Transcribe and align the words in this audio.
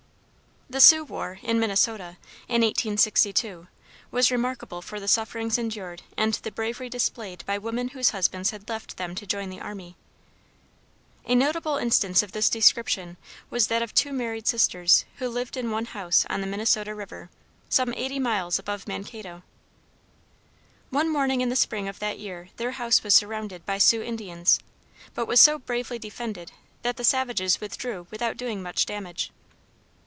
The 0.69 0.79
Sioux 0.79 1.03
war 1.03 1.37
in 1.43 1.59
Minnesota, 1.59 2.15
in 2.47 2.61
1862, 2.61 3.67
was 4.09 4.31
remarkable 4.31 4.81
for 4.81 5.01
the 5.01 5.07
sufferings 5.09 5.57
endured 5.57 6.01
and 6.15 6.35
the 6.35 6.51
bravery 6.53 6.87
displayed 6.87 7.45
by 7.45 7.57
women 7.57 7.89
whose 7.89 8.11
husbands 8.11 8.51
had 8.51 8.69
left 8.69 8.95
them 8.95 9.13
to 9.15 9.25
join 9.27 9.49
the 9.49 9.59
army. 9.59 9.97
A 11.25 11.35
notable 11.35 11.75
instance 11.75 12.23
of 12.23 12.31
this 12.31 12.49
description 12.49 13.17
was 13.49 13.67
that 13.67 13.81
of 13.81 13.93
two 13.93 14.13
married 14.13 14.47
sisters 14.47 15.03
who 15.17 15.27
lived 15.27 15.57
in 15.57 15.71
one 15.71 15.87
house 15.87 16.25
on 16.29 16.39
the 16.39 16.47
Minnesota 16.47 16.95
River, 16.95 17.29
some 17.67 17.93
eighty 17.95 18.17
miles 18.17 18.57
above 18.57 18.87
Mankato. 18.87 19.43
One 20.89 21.09
morning 21.09 21.41
in 21.41 21.49
the 21.49 21.57
spring 21.57 21.89
of 21.89 21.99
that 21.99 22.17
year 22.17 22.47
their 22.55 22.71
house 22.71 23.03
was 23.03 23.13
surrounded 23.13 23.65
by 23.65 23.77
Sioux 23.77 24.01
Indians, 24.01 24.57
but 25.15 25.27
was 25.27 25.41
so 25.41 25.59
bravely 25.59 25.99
defended 25.99 26.53
that 26.81 26.95
the 26.95 27.03
savages 27.03 27.59
withdrew 27.59 28.07
without 28.09 28.37
doing 28.37 28.63
much 28.63 28.85
damage. 28.85 29.31